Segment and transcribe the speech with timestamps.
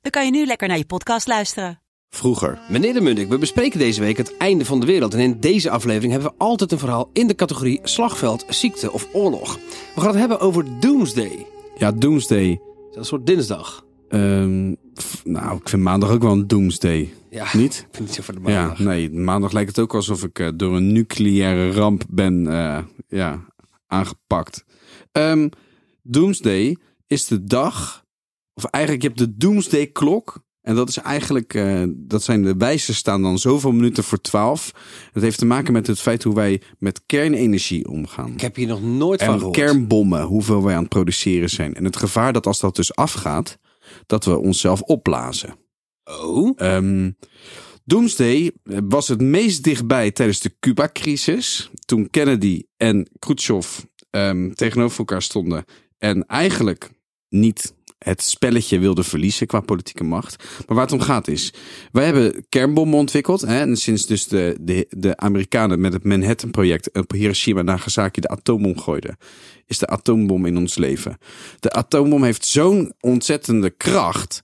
[0.00, 1.80] dan kan je nu lekker naar je podcast luisteren.
[2.08, 2.58] Vroeger.
[2.68, 5.14] Meneer de Munnik, we bespreken deze week het einde van de wereld.
[5.14, 9.08] En in deze aflevering hebben we altijd een verhaal in de categorie slagveld, ziekte of
[9.12, 9.58] oorlog.
[9.94, 11.46] We gaan het hebben over Doomsday.
[11.76, 12.60] Ja, Doomsday.
[12.88, 13.84] Dat een soort dinsdag.
[14.08, 14.74] Ehm,
[15.24, 17.12] nou, ik vind maandag ook wel een Doomsday.
[17.30, 17.86] Ja, Niet?
[17.88, 18.78] Ik vind het zo voor de maandag.
[18.78, 22.78] Ja, nee, maandag lijkt het ook alsof ik eh, door een nucleaire ramp ben eh,
[23.08, 23.44] ja,
[23.86, 24.64] aangepakt.
[25.12, 25.48] Ehm,
[26.02, 28.04] Doomsday is de dag,
[28.64, 30.42] of eigenlijk je hebt de Doomsday klok.
[30.60, 34.72] En dat is eigenlijk, eh, dat zijn de wijzers staan dan zoveel minuten voor twaalf.
[35.12, 38.32] Dat heeft te maken met het feit hoe wij met kernenergie omgaan.
[38.32, 39.56] Ik heb hier nog nooit van En gehoord.
[39.56, 41.74] kernbommen, hoeveel wij aan het produceren zijn.
[41.74, 43.58] En het gevaar dat als dat dus afgaat,
[44.06, 45.54] dat we onszelf opblazen.
[46.04, 47.10] Oh, Ehm,
[47.84, 48.50] Doomsday
[48.88, 51.70] was het meest dichtbij tijdens de Cuba-crisis.
[51.84, 53.78] Toen Kennedy en Khrushchev
[54.10, 55.64] ehm, tegenover elkaar stonden.
[55.98, 56.90] En eigenlijk
[57.28, 57.74] niet
[58.04, 60.44] het spelletje wilden verliezen qua politieke macht.
[60.66, 61.52] Maar waar het om gaat is,
[61.92, 63.40] wij hebben kernbommen ontwikkeld.
[63.40, 68.28] Hè, en sinds dus de, de, de Amerikanen met het Manhattan-project op Hiroshima Nagasaki de
[68.28, 69.16] atoombom gooiden,
[69.66, 71.18] is de atoombom in ons leven.
[71.58, 74.42] De atoombom heeft zo'n ontzettende kracht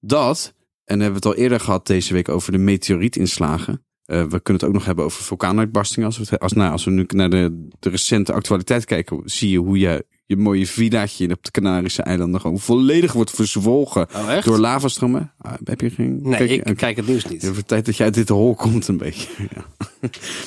[0.00, 3.84] dat, en hebben we het al eerder gehad deze week over de meteorietinslagen.
[4.04, 6.08] Eh, we kunnen het ook nog hebben over vulkaanuitbarstingen.
[6.08, 10.06] Als we, als, nou, nu naar de, de recente actualiteit kijken, zie je hoe je
[10.26, 15.32] je mooie villaatje op de Canarische eilanden gewoon volledig wordt verzwolgen Oh, door lavastromen.
[15.38, 16.18] Ah, heb je geen?
[16.22, 17.42] nee, kijk ik kijk het nieuws niet.
[17.42, 19.28] Het wordt tijd dat jij uit dit hol komt een beetje.
[19.54, 19.64] Ja.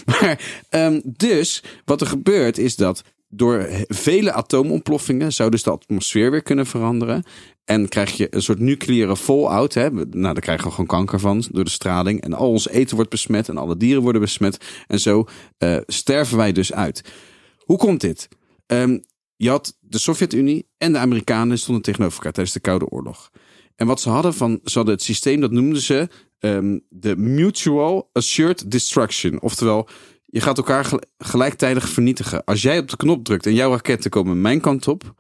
[0.06, 6.32] maar ehm, dus, wat er gebeurt is dat door vele atoomontploffingen zou dus de atmosfeer
[6.32, 7.24] weer kunnen veranderen.
[7.66, 9.74] En krijg je een soort nucleaire fallout.
[9.74, 9.90] Hè?
[9.92, 12.22] Nou, daar krijgen we gewoon kanker van door de straling.
[12.22, 14.58] En al ons eten wordt besmet en alle dieren worden besmet.
[14.88, 15.26] En zo
[15.58, 17.02] eh, sterven wij dus uit.
[17.58, 18.28] Hoe komt dit?
[18.66, 18.98] Ehm,
[19.38, 23.32] je had de Sovjet-Unie en de Amerikanen stonden tegenover elkaar tijdens de Koude Oorlog.
[23.76, 26.08] En wat ze hadden van, ze hadden het systeem, dat noemden ze
[26.40, 29.42] ehm, de Mutual Assured Destruction.
[29.42, 29.88] Oftewel,
[30.26, 32.44] je gaat elkaar gel- gelijktijdig vernietigen.
[32.44, 35.14] Als jij op de knop drukt en jouw raketten komen mijn kant op,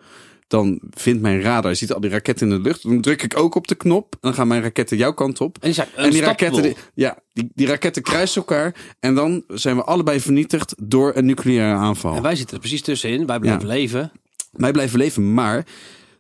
[0.48, 3.38] dan vindt mijn radar, je ziet al die raketten in de lucht, dan druk ik
[3.40, 5.56] ook op de knop en dan gaan mijn raketten jouw kant op.
[5.56, 9.44] En die zijn En die raketten, die- ja, die, die raketten kruisen elkaar en dan
[9.48, 12.16] zijn we allebei vernietigd door een nucleaire aanval.
[12.16, 13.26] En wij zitten er precies tussenin.
[13.26, 13.74] Wij blijven Ja.
[13.74, 14.12] leven.
[14.52, 15.66] Wij blijven leven, maar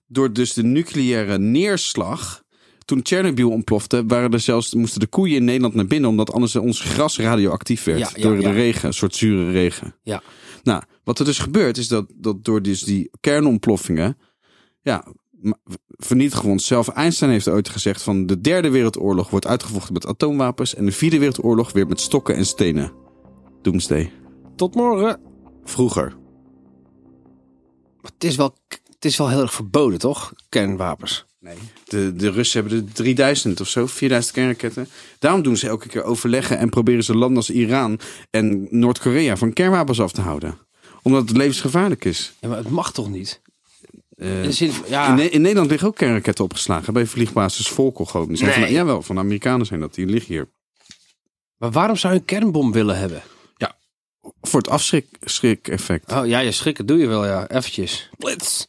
[0.07, 2.43] door dus de nucleaire neerslag.
[2.85, 6.55] Toen Tsjernobyl ontplofte, waren er zelfs, moesten de koeien in Nederland naar binnen, omdat anders
[6.55, 7.99] ons gras radioactief werd.
[7.99, 8.51] Ja, ja, door de ja.
[8.51, 9.95] regen, een soort zure regen.
[10.03, 10.21] Ja.
[10.63, 14.17] Nou, wat er dus gebeurt, is dat, dat door dus die kernontploffingen,
[14.81, 15.07] ja,
[15.87, 16.87] vernietigen we onszelf.
[16.87, 21.17] Einstein heeft ooit gezegd van de derde wereldoorlog wordt uitgevochten met atoomwapens en de vierde
[21.17, 22.91] wereldoorlog weer met stokken en stenen.
[23.61, 24.11] Doomsday.
[24.55, 25.19] Tot morgen.
[25.63, 26.15] Vroeger.
[28.01, 30.33] Het is wel, het is wel heel erg verboden, toch?
[30.49, 31.25] Kernwapens.
[31.39, 31.57] Nee.
[31.83, 34.87] De, de Russen hebben er 3000 of zo, 4000 kernraketten.
[35.19, 39.53] Daarom doen ze elke keer overleggen en proberen ze landen als Iran en Noord-Korea van
[39.53, 40.66] kernwapens af te houden.
[41.07, 42.33] Omdat het levensgevaarlijk is.
[42.39, 43.41] Ja, maar het mag toch niet?
[44.17, 48.27] Eh, In zin ja, in, Ne- in Nederland liggen ook kernraketten opgeslagen bij vliegbasis Volkel.
[48.27, 48.59] Die zijn Nee.
[48.59, 49.93] van, jawel, van de Amerikanen zijn dat.
[49.93, 50.49] Die liggen hier.
[51.57, 53.21] maar waarom zou je een kernbom willen hebben?
[54.41, 56.11] Voor het afschrik-effect.
[56.11, 57.47] Oh ja, je schrikken doe je wel, ja.
[57.49, 58.09] Eventjes.
[58.17, 58.65] Blitz.